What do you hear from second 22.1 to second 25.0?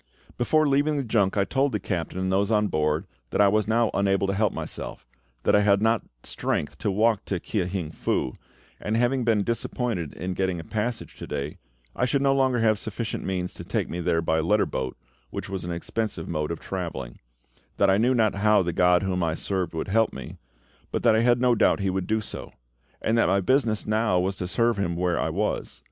so; and that my business now was to serve Him